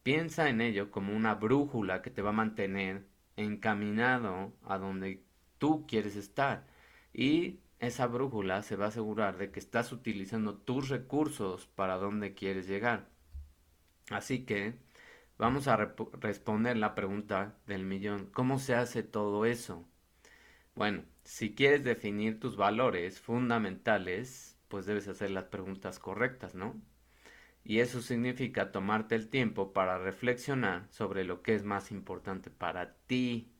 Piensa 0.03 0.49
en 0.49 0.61
ello 0.61 0.91
como 0.91 1.15
una 1.15 1.35
brújula 1.35 2.01
que 2.03 2.11
te 2.11 2.21
va 2.21 2.29
a 2.29 2.33
mantener 2.33 3.07
encaminado 3.37 4.53
a 4.63 4.77
donde 4.77 5.23
tú 5.57 5.87
quieres 5.87 6.15
estar. 6.15 6.67
Y 7.13 7.59
esa 7.79 8.07
brújula 8.07 8.61
se 8.63 8.75
va 8.75 8.85
a 8.85 8.89
asegurar 8.89 9.37
de 9.37 9.51
que 9.51 9.59
estás 9.59 9.91
utilizando 9.91 10.57
tus 10.57 10.89
recursos 10.89 11.67
para 11.67 11.95
donde 11.95 12.35
quieres 12.35 12.67
llegar. 12.67 13.14
Así 14.09 14.45
que 14.45 14.75
vamos 15.37 15.67
a 15.67 15.77
responder 15.77 16.77
la 16.77 16.95
pregunta 16.95 17.55
del 17.67 17.85
millón. 17.85 18.27
¿Cómo 18.31 18.59
se 18.59 18.75
hace 18.75 19.03
todo 19.03 19.45
eso? 19.45 19.85
Bueno, 20.75 21.03
si 21.23 21.55
quieres 21.55 21.83
definir 21.83 22.39
tus 22.39 22.57
valores 22.57 23.19
fundamentales, 23.19 24.57
pues 24.67 24.85
debes 24.85 25.07
hacer 25.07 25.31
las 25.31 25.45
preguntas 25.45 25.99
correctas, 25.99 26.55
¿no? 26.55 26.75
Y 27.63 27.79
eso 27.79 28.01
significa 28.01 28.71
tomarte 28.71 29.15
el 29.15 29.29
tiempo 29.29 29.73
para 29.73 29.97
reflexionar 29.97 30.87
sobre 30.91 31.23
lo 31.25 31.41
que 31.41 31.55
es 31.55 31.63
más 31.63 31.91
importante 31.91 32.49
para 32.51 32.95
ti, 33.07 33.51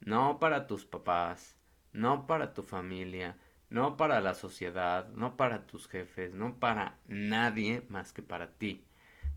no 0.00 0.38
para 0.40 0.66
tus 0.66 0.84
papás, 0.86 1.56
no 1.92 2.26
para 2.26 2.54
tu 2.54 2.62
familia, 2.62 3.38
no 3.70 3.96
para 3.96 4.20
la 4.20 4.34
sociedad, 4.34 5.08
no 5.10 5.36
para 5.36 5.66
tus 5.66 5.88
jefes, 5.88 6.34
no 6.34 6.58
para 6.60 6.98
nadie 7.08 7.84
más 7.88 8.12
que 8.12 8.22
para 8.22 8.52
ti. 8.58 8.84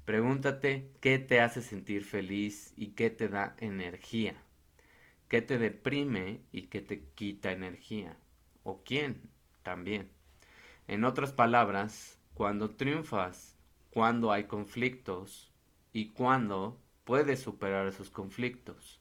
Pregúntate 0.05 0.91
qué 0.99 1.19
te 1.19 1.39
hace 1.39 1.61
sentir 1.61 2.03
feliz 2.03 2.73
y 2.75 2.87
qué 2.91 3.09
te 3.09 3.29
da 3.29 3.55
energía, 3.59 4.35
qué 5.29 5.41
te 5.41 5.57
deprime 5.57 6.41
y 6.51 6.63
qué 6.63 6.81
te 6.81 7.05
quita 7.15 7.51
energía, 7.51 8.17
o 8.63 8.83
quién 8.83 9.29
también. 9.63 10.09
En 10.87 11.05
otras 11.05 11.31
palabras, 11.31 12.19
cuando 12.33 12.75
triunfas 12.75 13.53
cuando 13.93 14.31
hay 14.31 14.45
conflictos 14.45 15.53
y 15.91 16.13
cuándo 16.13 16.81
puedes 17.03 17.39
superar 17.39 17.85
esos 17.85 18.09
conflictos. 18.09 18.99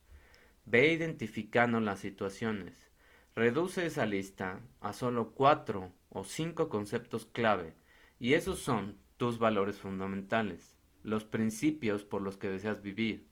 Ve 0.66 0.92
identificando 0.92 1.80
las 1.80 2.00
situaciones. 2.00 2.90
Reduce 3.34 3.86
esa 3.86 4.04
lista 4.04 4.60
a 4.82 4.92
solo 4.92 5.30
cuatro 5.30 5.94
o 6.10 6.24
cinco 6.24 6.68
conceptos 6.68 7.24
clave 7.24 7.72
y 8.20 8.34
esos 8.34 8.58
son 8.58 8.98
tus 9.16 9.38
valores 9.38 9.78
fundamentales, 9.78 10.76
los 11.02 11.24
principios 11.24 12.04
por 12.04 12.22
los 12.22 12.36
que 12.36 12.48
deseas 12.48 12.82
vivir. 12.82 13.26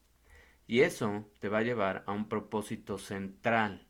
Y 0.66 0.80
eso 0.80 1.26
te 1.40 1.48
va 1.48 1.58
a 1.58 1.62
llevar 1.62 2.04
a 2.06 2.12
un 2.12 2.28
propósito 2.28 2.98
central. 2.98 3.86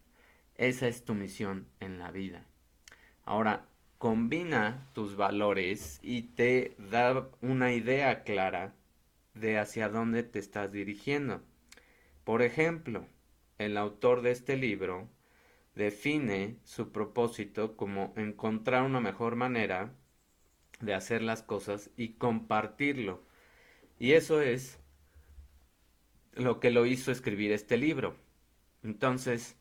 Esa 0.56 0.88
es 0.88 1.04
tu 1.04 1.14
misión 1.14 1.68
en 1.80 1.98
la 1.98 2.10
vida. 2.10 2.46
Ahora, 3.24 3.66
combina 3.98 4.88
tus 4.94 5.16
valores 5.16 6.00
y 6.02 6.22
te 6.22 6.74
da 6.78 7.28
una 7.42 7.72
idea 7.72 8.24
clara 8.24 8.74
de 9.34 9.58
hacia 9.58 9.88
dónde 9.88 10.22
te 10.22 10.38
estás 10.38 10.72
dirigiendo. 10.72 11.42
Por 12.24 12.42
ejemplo, 12.42 13.06
el 13.58 13.76
autor 13.76 14.22
de 14.22 14.30
este 14.30 14.56
libro 14.56 15.08
define 15.74 16.56
su 16.64 16.92
propósito 16.92 17.76
como 17.76 18.12
encontrar 18.16 18.82
una 18.82 19.00
mejor 19.00 19.36
manera 19.36 19.92
de 20.80 20.94
hacer 20.94 21.22
las 21.22 21.42
cosas 21.42 21.90
y 21.96 22.14
compartirlo. 22.14 23.22
Y 24.00 24.14
eso 24.14 24.40
es 24.40 24.80
lo 26.32 26.58
que 26.58 26.70
lo 26.70 26.86
hizo 26.86 27.12
escribir 27.12 27.52
este 27.52 27.76
libro. 27.76 28.16
Entonces, 28.82 29.56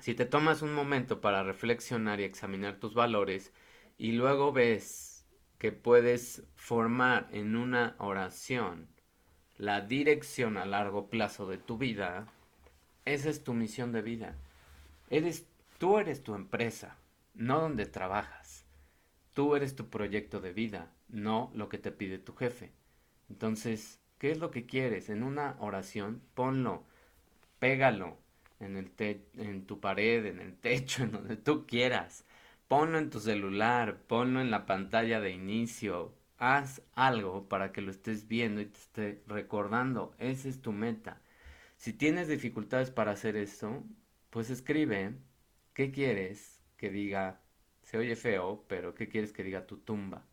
si 0.00 0.14
te 0.14 0.26
tomas 0.26 0.62
un 0.62 0.72
momento 0.72 1.20
para 1.20 1.42
reflexionar 1.42 2.20
y 2.20 2.24
examinar 2.24 2.76
tus 2.76 2.94
valores 2.94 3.52
y 3.98 4.12
luego 4.12 4.52
ves 4.52 5.26
que 5.58 5.72
puedes 5.72 6.44
formar 6.54 7.28
en 7.32 7.56
una 7.56 7.96
oración 7.98 8.86
la 9.56 9.80
dirección 9.80 10.56
a 10.56 10.64
largo 10.64 11.10
plazo 11.10 11.48
de 11.48 11.58
tu 11.58 11.78
vida, 11.78 12.28
esa 13.04 13.28
es 13.28 13.42
tu 13.42 13.54
misión 13.54 13.90
de 13.90 14.02
vida. 14.02 14.36
Eres, 15.10 15.46
tú 15.78 15.98
eres 15.98 16.22
tu 16.22 16.36
empresa, 16.36 16.96
no 17.34 17.60
donde 17.60 17.86
trabajas. 17.86 18.64
Tú 19.34 19.56
eres 19.56 19.74
tu 19.74 19.88
proyecto 19.88 20.40
de 20.40 20.52
vida, 20.52 20.92
no 21.08 21.50
lo 21.54 21.68
que 21.68 21.78
te 21.78 21.90
pide 21.90 22.18
tu 22.18 22.34
jefe. 22.36 22.77
Entonces, 23.30 24.00
¿qué 24.18 24.30
es 24.30 24.38
lo 24.38 24.50
que 24.50 24.66
quieres? 24.66 25.08
En 25.10 25.22
una 25.22 25.56
oración, 25.60 26.22
ponlo, 26.34 26.84
pégalo 27.58 28.18
en, 28.60 28.76
el 28.76 28.90
en 29.36 29.66
tu 29.66 29.80
pared, 29.80 30.26
en 30.26 30.40
el 30.40 30.56
techo, 30.56 31.02
en 31.04 31.12
donde 31.12 31.36
tú 31.36 31.66
quieras. 31.66 32.24
Ponlo 32.68 32.98
en 32.98 33.10
tu 33.10 33.20
celular, 33.20 34.02
ponlo 34.06 34.40
en 34.40 34.50
la 34.50 34.66
pantalla 34.66 35.20
de 35.20 35.30
inicio. 35.30 36.14
Haz 36.38 36.82
algo 36.94 37.48
para 37.48 37.72
que 37.72 37.80
lo 37.80 37.90
estés 37.90 38.28
viendo 38.28 38.60
y 38.60 38.66
te 38.66 38.78
esté 38.78 39.22
recordando. 39.26 40.14
Esa 40.18 40.48
es 40.48 40.60
tu 40.62 40.72
meta. 40.72 41.20
Si 41.76 41.92
tienes 41.92 42.28
dificultades 42.28 42.90
para 42.90 43.12
hacer 43.12 43.36
eso, 43.36 43.84
pues 44.30 44.50
escribe 44.50 45.14
qué 45.74 45.90
quieres 45.90 46.62
que 46.76 46.90
diga. 46.90 47.40
Se 47.82 47.96
oye 47.98 48.16
feo, 48.16 48.64
pero 48.68 48.94
qué 48.94 49.08
quieres 49.08 49.32
que 49.32 49.42
diga 49.44 49.66
tu 49.66 49.78
tumba. 49.78 50.24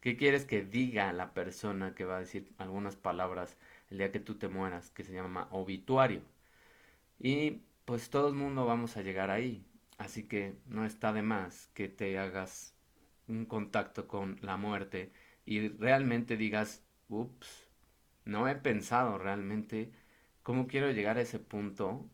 ¿Qué 0.00 0.16
quieres 0.16 0.44
que 0.46 0.62
diga 0.64 1.12
la 1.12 1.34
persona 1.34 1.94
que 1.94 2.04
va 2.04 2.16
a 2.16 2.20
decir 2.20 2.52
algunas 2.58 2.96
palabras 2.96 3.56
el 3.90 3.98
día 3.98 4.12
que 4.12 4.20
tú 4.20 4.36
te 4.36 4.48
mueras, 4.48 4.90
que 4.90 5.04
se 5.04 5.12
llama 5.12 5.48
obituario? 5.50 6.22
Y 7.18 7.62
pues 7.84 8.10
todo 8.10 8.28
el 8.28 8.34
mundo 8.34 8.66
vamos 8.66 8.96
a 8.96 9.02
llegar 9.02 9.30
ahí. 9.30 9.64
Así 9.98 10.24
que 10.28 10.54
no 10.66 10.84
está 10.86 11.12
de 11.12 11.22
más 11.22 11.68
que 11.74 11.88
te 11.88 12.18
hagas 12.18 12.74
un 13.28 13.46
contacto 13.46 14.08
con 14.08 14.38
la 14.42 14.56
muerte 14.56 15.12
y 15.44 15.68
realmente 15.68 16.36
digas, 16.36 16.82
ups, 17.08 17.66
no 18.24 18.48
he 18.48 18.56
pensado 18.56 19.18
realmente 19.18 19.92
cómo 20.42 20.66
quiero 20.66 20.90
llegar 20.92 21.18
a 21.18 21.22
ese 21.22 21.38
punto 21.38 22.08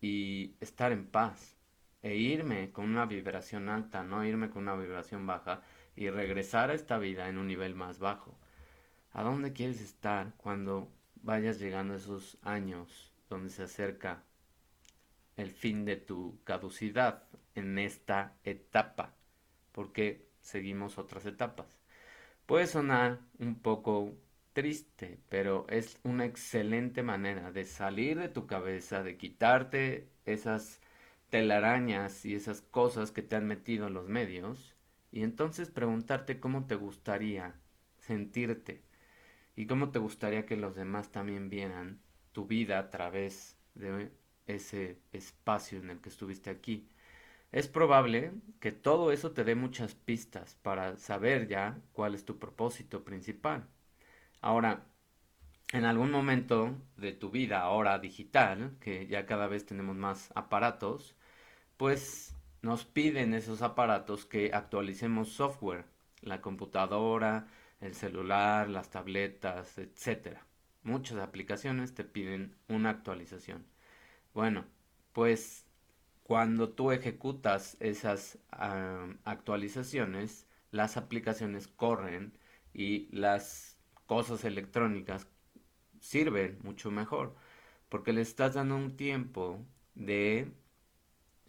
y 0.00 0.56
estar 0.60 0.92
en 0.92 1.06
paz 1.06 1.56
e 2.02 2.16
irme 2.16 2.72
con 2.72 2.86
una 2.86 3.06
vibración 3.06 3.68
alta, 3.68 4.02
no 4.02 4.24
irme 4.24 4.50
con 4.50 4.62
una 4.62 4.76
vibración 4.76 5.26
baja 5.26 5.62
y 5.94 6.10
regresar 6.10 6.70
a 6.70 6.74
esta 6.74 6.98
vida 6.98 7.28
en 7.28 7.38
un 7.38 7.46
nivel 7.46 7.74
más 7.74 7.98
bajo. 7.98 8.36
¿A 9.12 9.22
dónde 9.22 9.52
quieres 9.52 9.80
estar 9.80 10.34
cuando 10.36 10.90
vayas 11.16 11.58
llegando 11.60 11.94
a 11.94 11.98
esos 11.98 12.38
años 12.42 13.12
donde 13.28 13.50
se 13.50 13.62
acerca 13.62 14.24
el 15.36 15.50
fin 15.50 15.84
de 15.84 15.96
tu 15.96 16.40
caducidad 16.44 17.24
en 17.54 17.78
esta 17.78 18.34
etapa? 18.44 19.14
Porque 19.70 20.28
seguimos 20.40 20.98
otras 20.98 21.24
etapas. 21.26 21.80
Puede 22.46 22.66
sonar 22.66 23.20
un 23.38 23.60
poco 23.60 24.14
triste, 24.52 25.20
pero 25.28 25.66
es 25.68 25.98
una 26.02 26.24
excelente 26.24 27.02
manera 27.02 27.52
de 27.52 27.64
salir 27.64 28.18
de 28.18 28.28
tu 28.28 28.46
cabeza, 28.46 29.02
de 29.02 29.16
quitarte 29.16 30.08
esas 30.26 30.81
telarañas 31.32 32.26
y 32.26 32.34
esas 32.34 32.60
cosas 32.60 33.10
que 33.10 33.22
te 33.22 33.36
han 33.36 33.46
metido 33.46 33.86
en 33.86 33.94
los 33.94 34.06
medios 34.06 34.76
y 35.10 35.22
entonces 35.22 35.70
preguntarte 35.70 36.38
cómo 36.38 36.66
te 36.66 36.74
gustaría 36.74 37.54
sentirte 37.96 38.82
y 39.56 39.66
cómo 39.66 39.92
te 39.92 39.98
gustaría 39.98 40.44
que 40.44 40.58
los 40.58 40.74
demás 40.76 41.10
también 41.10 41.48
vieran 41.48 42.02
tu 42.32 42.46
vida 42.46 42.78
a 42.78 42.90
través 42.90 43.56
de 43.74 44.12
ese 44.46 44.98
espacio 45.14 45.78
en 45.78 45.88
el 45.88 46.02
que 46.02 46.10
estuviste 46.10 46.50
aquí. 46.50 46.86
Es 47.50 47.66
probable 47.66 48.32
que 48.60 48.70
todo 48.70 49.10
eso 49.10 49.32
te 49.32 49.44
dé 49.44 49.54
muchas 49.54 49.94
pistas 49.94 50.56
para 50.56 50.98
saber 50.98 51.48
ya 51.48 51.80
cuál 51.94 52.14
es 52.14 52.26
tu 52.26 52.38
propósito 52.38 53.04
principal. 53.04 53.66
Ahora, 54.42 54.84
en 55.72 55.86
algún 55.86 56.10
momento 56.10 56.76
de 56.98 57.12
tu 57.12 57.30
vida 57.30 57.62
ahora 57.62 57.98
digital, 57.98 58.76
que 58.80 59.06
ya 59.06 59.24
cada 59.24 59.46
vez 59.46 59.64
tenemos 59.64 59.96
más 59.96 60.30
aparatos, 60.34 61.16
pues 61.82 62.36
nos 62.60 62.84
piden 62.84 63.34
esos 63.34 63.60
aparatos 63.60 64.24
que 64.24 64.52
actualicemos 64.54 65.30
software, 65.30 65.84
la 66.20 66.40
computadora, 66.40 67.48
el 67.80 67.96
celular, 67.96 68.68
las 68.68 68.90
tabletas, 68.90 69.78
etc. 69.78 70.38
Muchas 70.84 71.18
aplicaciones 71.18 71.92
te 71.92 72.04
piden 72.04 72.54
una 72.68 72.90
actualización. 72.90 73.66
Bueno, 74.32 74.64
pues 75.12 75.66
cuando 76.22 76.68
tú 76.68 76.92
ejecutas 76.92 77.76
esas 77.80 78.38
actualizaciones, 79.24 80.46
las 80.70 80.96
aplicaciones 80.96 81.66
corren 81.66 82.38
y 82.72 83.08
las 83.10 83.76
cosas 84.06 84.44
electrónicas 84.44 85.26
sirven 85.98 86.60
mucho 86.62 86.92
mejor 86.92 87.34
porque 87.88 88.12
le 88.12 88.20
estás 88.20 88.54
dando 88.54 88.76
un 88.76 88.96
tiempo 88.96 89.58
de 89.96 90.52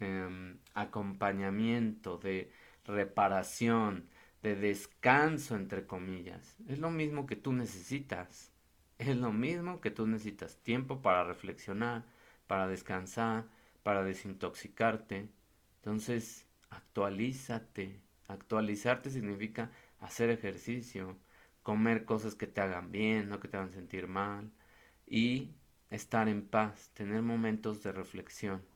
Em, 0.04 0.58
acompañamiento, 0.74 2.18
de 2.18 2.50
reparación, 2.84 4.08
de 4.42 4.54
descanso, 4.54 5.56
entre 5.56 5.86
comillas. 5.86 6.56
Es 6.68 6.78
lo 6.78 6.90
mismo 6.90 7.26
que 7.26 7.36
tú 7.36 7.52
necesitas. 7.52 8.52
Es 8.98 9.16
lo 9.16 9.32
mismo 9.32 9.80
que 9.80 9.90
tú 9.90 10.06
necesitas. 10.06 10.58
Tiempo 10.62 11.00
para 11.00 11.24
reflexionar, 11.24 12.04
para 12.46 12.68
descansar, 12.68 13.46
para 13.82 14.04
desintoxicarte. 14.04 15.28
Entonces, 15.76 16.46
actualízate. 16.70 18.00
Actualizarte 18.28 19.10
significa 19.10 19.70
hacer 20.00 20.28
ejercicio, 20.30 21.16
comer 21.62 22.04
cosas 22.04 22.34
que 22.34 22.46
te 22.46 22.60
hagan 22.60 22.92
bien, 22.92 23.28
no 23.30 23.40
que 23.40 23.48
te 23.48 23.56
hagan 23.56 23.72
sentir 23.72 24.06
mal. 24.06 24.50
Y 25.06 25.54
estar 25.90 26.28
en 26.28 26.46
paz, 26.46 26.90
tener 26.94 27.22
momentos 27.22 27.82
de 27.82 27.92
reflexión. 27.92 28.73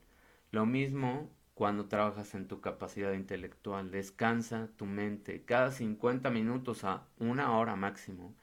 Lo 0.50 0.66
mismo 0.66 1.30
cuando 1.54 1.86
trabajas 1.86 2.34
en 2.34 2.46
tu 2.46 2.60
capacidad 2.60 3.12
intelectual. 3.12 3.90
Descansa 3.90 4.68
tu 4.76 4.86
mente. 4.86 5.44
Cada 5.44 5.72
50 5.72 6.30
minutos 6.30 6.84
a 6.84 7.06
una 7.18 7.58
hora 7.58 7.76
máximo. 7.76 8.34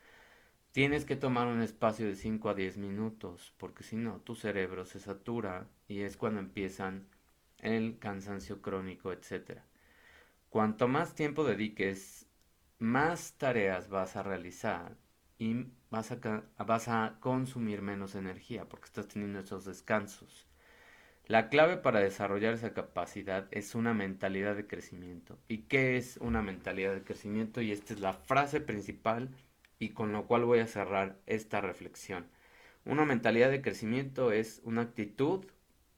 Tienes 0.71 1.05
que 1.05 1.15
tomar 1.15 1.47
un 1.47 1.61
espacio 1.61 2.05
de 2.05 2.15
5 2.15 2.49
a 2.49 2.53
10 2.53 2.77
minutos, 2.77 3.53
porque 3.57 3.83
si 3.83 3.95
no, 3.95 4.19
tu 4.19 4.35
cerebro 4.35 4.85
se 4.85 4.99
satura 4.99 5.69
y 5.87 6.01
es 6.01 6.17
cuando 6.17 6.41
empiezan 6.41 7.07
el 7.59 7.97
cansancio 7.99 8.61
crónico, 8.61 9.13
etc. 9.13 9.61
Cuanto 10.49 10.89
más 10.89 11.15
tiempo 11.15 11.45
dediques, 11.45 12.27
más 12.79 13.37
tareas 13.37 13.87
vas 13.89 14.17
a 14.17 14.23
realizar 14.23 14.97
y 15.39 15.67
vas 15.89 16.11
a, 16.11 16.43
vas 16.65 16.87
a 16.89 17.15
consumir 17.21 17.81
menos 17.81 18.15
energía 18.15 18.67
porque 18.67 18.87
estás 18.87 19.07
teniendo 19.07 19.39
esos 19.39 19.63
descansos. 19.63 20.47
La 21.27 21.49
clave 21.49 21.77
para 21.77 22.01
desarrollar 22.01 22.53
esa 22.53 22.73
capacidad 22.73 23.47
es 23.49 23.73
una 23.73 23.95
mentalidad 23.95 24.55
de 24.55 24.67
crecimiento. 24.67 25.39
¿Y 25.47 25.63
qué 25.63 25.97
es 25.97 26.17
una 26.17 26.43
mentalidad 26.43 26.93
de 26.93 27.03
crecimiento? 27.03 27.61
Y 27.61 27.71
esta 27.71 27.95
es 27.95 27.99
la 27.99 28.13
frase 28.13 28.61
principal 28.61 29.29
y 29.79 29.89
con 29.89 30.11
lo 30.11 30.27
cual 30.27 30.45
voy 30.45 30.59
a 30.59 30.67
cerrar 30.67 31.17
esta 31.25 31.61
reflexión. 31.61 32.27
Una 32.85 33.05
mentalidad 33.05 33.49
de 33.49 33.63
crecimiento 33.63 34.31
es 34.31 34.61
una 34.65 34.81
actitud 34.81 35.45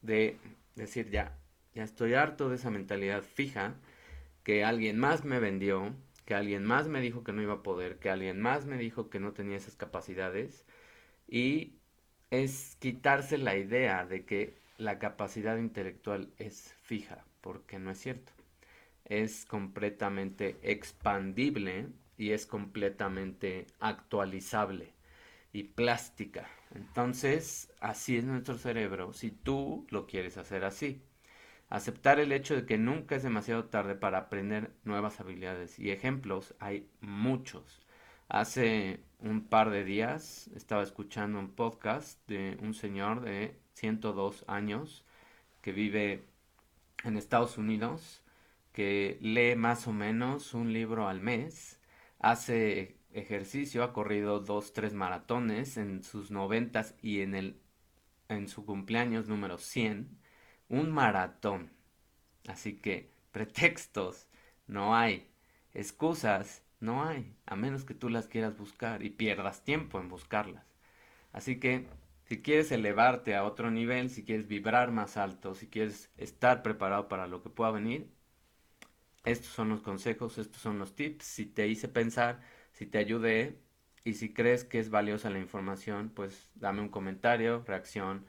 de 0.02 0.38
decir 0.76 1.10
ya, 1.10 1.38
ya 1.76 1.84
estoy 1.84 2.13
harto 2.13 2.48
de 2.48 2.56
esa 2.56 2.70
mentalidad 2.70 3.22
fija 3.22 3.76
que 4.44 4.63
alguien 4.63 4.98
más 4.98 5.26
me 5.26 5.40
vendió, 5.42 5.94
que 6.24 6.36
alguien 6.36 6.63
más 6.63 6.88
me 6.88 7.02
dijo 7.02 7.26
que 7.26 7.34
no 7.34 7.42
iba 7.42 7.56
a 7.56 7.63
poder, 7.63 8.00
que 8.00 8.10
alguien 8.10 8.40
más 8.40 8.66
me 8.66 8.78
dijo 8.78 9.10
que 9.10 9.20
no 9.20 9.34
tenía 9.34 9.58
esas 9.58 9.76
capacidades 9.76 10.66
y 11.28 11.74
es 12.32 12.78
quitarse 12.80 13.38
la 13.38 13.58
idea 13.58 14.06
de 14.06 14.24
que 14.26 14.56
la 14.78 15.00
capacidad 15.00 15.58
intelectual 15.58 16.34
es 16.38 16.74
fija, 16.82 17.26
porque 17.42 17.80
no 17.80 17.92
es 17.92 18.00
cierto. 18.00 18.32
Es 19.06 19.46
completamente 19.46 20.58
expandible 20.62 21.88
y 22.18 22.32
es 22.32 22.46
completamente 22.46 23.68
actualizable 23.80 24.94
y 25.54 25.63
plástica. 25.63 26.48
Entonces, 26.76 27.74
así 27.80 28.18
es 28.18 28.26
nuestro 28.26 28.58
cerebro 28.58 29.13
si 29.13 29.32
tú 29.32 29.88
lo 29.90 30.08
quieres 30.08 30.38
hacer 30.38 30.63
así. 30.66 31.02
Aceptar 31.70 32.20
el 32.20 32.32
hecho 32.32 32.56
de 32.56 32.66
que 32.66 32.78
nunca 32.78 33.16
es 33.16 33.24
demasiado 33.24 33.66
tarde 33.66 33.96
para 33.96 34.20
aprender 34.20 34.72
nuevas 34.84 35.20
habilidades. 35.20 35.80
Y 35.80 35.92
ejemplos 35.92 36.56
hay 36.60 36.90
muchos. 37.02 37.82
Hace 38.30 39.02
un 39.20 39.48
par 39.48 39.70
de 39.70 39.84
días 39.84 40.50
estaba 40.56 40.84
escuchando 40.84 41.40
un 41.40 41.56
podcast 41.56 42.26
de 42.28 42.58
un 42.62 42.74
señor 42.74 43.22
de 43.22 43.58
102 43.78 44.44
años 44.48 45.06
que 45.62 45.72
vive 45.72 46.26
en 47.04 47.18
Estados 47.18 47.58
Unidos, 47.58 48.24
que 48.74 49.18
lee 49.22 49.56
más 49.56 49.88
o 49.88 49.94
menos 49.94 50.54
un 50.54 50.74
libro 50.74 51.08
al 51.08 51.22
mes, 51.22 51.80
hace 52.20 52.98
ejercicio, 53.12 53.84
ha 53.84 53.94
corrido 53.94 54.40
dos, 54.40 54.74
tres 54.74 54.94
maratones 54.94 55.78
en 55.78 56.04
sus 56.04 56.32
noventas 56.32 56.96
y 57.02 57.22
en 57.22 57.36
el 57.36 57.62
en 58.30 58.48
su 58.50 58.66
cumpleaños 58.66 59.28
número 59.30 59.58
100, 59.58 60.10
un 60.70 60.92
maratón. 60.92 61.72
Así 62.48 62.78
que 62.78 63.12
pretextos 63.32 64.28
no 64.68 64.96
hay, 64.96 65.30
excusas 65.74 66.63
no 66.80 67.04
hay, 67.04 67.36
a 67.46 67.56
menos 67.56 67.86
que 67.86 67.94
tú 67.94 68.10
las 68.10 68.28
quieras 68.28 68.58
buscar 68.58 69.04
y 69.04 69.10
pierdas 69.10 69.63
tiempo 69.63 70.00
en 70.00 70.10
buscarlas. 70.10 70.66
Así 71.32 71.60
que 71.60 71.88
si 72.28 72.42
quieres 72.42 72.72
elevarte 72.72 73.36
a 73.36 73.44
otro 73.46 73.72
nivel, 73.72 74.10
si 74.12 74.24
quieres 74.26 74.48
vibrar 74.48 74.92
más 74.92 75.18
alto, 75.18 75.56
si 75.56 75.68
quieres 75.70 76.12
estar 76.18 76.63
preparado 76.63 77.08
para 77.08 77.28
lo 77.28 77.42
que 77.42 77.50
pueda 77.50 77.72
venir, 77.72 78.12
estos 79.26 79.48
son 79.52 79.70
los 79.70 79.82
consejos, 79.82 80.38
estos 80.38 80.62
son 80.62 80.80
los 80.80 80.96
tips. 80.96 81.26
Si 81.26 81.46
te 81.46 81.68
hice 81.68 81.88
pensar, 81.88 82.42
si 82.74 82.86
te 82.86 82.98
ayudé 82.98 83.60
Y 84.04 84.13
si 84.13 84.34
crees 84.34 84.63
que 84.63 84.80
es 84.80 84.90
valiosa 84.90 85.30
la 85.30 85.40
información, 85.40 86.10
pues 86.16 86.50
dame 86.56 86.82
un 86.82 86.90
comentario, 86.90 87.63
reacción. 87.68 88.26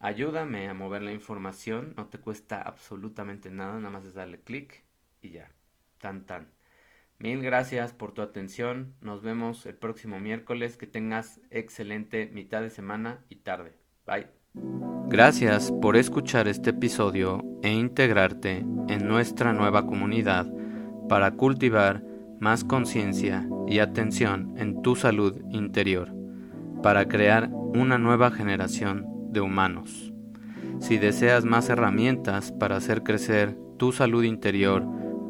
Ayúdame 0.00 0.68
a 0.68 0.74
mover 0.74 1.02
la 1.02 1.12
información, 1.12 1.94
no 1.96 2.08
te 2.08 2.18
cuesta 2.20 2.62
absolutamente 2.62 3.50
nada, 3.50 3.76
nada 3.78 3.90
más 3.90 4.04
es 4.06 4.14
darle 4.14 4.40
clic 4.42 4.84
y 5.22 5.30
ya. 5.32 5.52
Tan 6.00 6.26
tan. 6.26 6.52
Mil 7.22 7.40
gracias 7.40 7.92
por 7.92 8.10
tu 8.10 8.20
atención. 8.20 8.94
Nos 9.00 9.22
vemos 9.22 9.64
el 9.66 9.76
próximo 9.76 10.18
miércoles. 10.18 10.76
Que 10.76 10.88
tengas 10.88 11.40
excelente 11.50 12.28
mitad 12.34 12.62
de 12.62 12.70
semana 12.70 13.20
y 13.28 13.36
tarde. 13.36 13.78
Bye. 14.04 14.26
Gracias 15.08 15.70
por 15.70 15.96
escuchar 15.96 16.48
este 16.48 16.70
episodio 16.70 17.44
e 17.62 17.70
integrarte 17.70 18.66
en 18.88 19.06
nuestra 19.06 19.52
nueva 19.52 19.86
comunidad 19.86 20.52
para 21.08 21.30
cultivar 21.30 22.02
más 22.40 22.64
conciencia 22.64 23.48
y 23.68 23.78
atención 23.78 24.54
en 24.58 24.82
tu 24.82 24.96
salud 24.96 25.40
interior 25.50 26.12
para 26.82 27.06
crear 27.06 27.50
una 27.52 27.98
nueva 27.98 28.32
generación 28.32 29.06
de 29.30 29.40
humanos. 29.40 30.12
Si 30.80 30.98
deseas 30.98 31.44
más 31.44 31.68
herramientas 31.68 32.50
para 32.50 32.74
hacer 32.74 33.04
crecer 33.04 33.56
tu 33.76 33.92
salud 33.92 34.24
interior, 34.24 34.84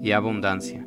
y 0.00 0.12
abundancia. 0.12 0.85